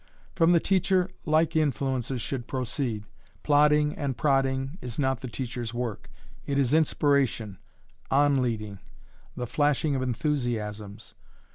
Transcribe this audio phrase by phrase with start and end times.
[0.33, 3.03] From the teacher like influences should proceed.
[3.43, 6.09] Plodding and prodding is not the teacher's work.
[6.47, 7.59] It is inspiration,
[8.09, 8.79] on leading,
[9.35, 11.13] the flashing of enthusiasms.